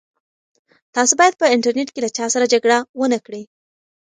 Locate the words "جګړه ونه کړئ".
2.53-3.43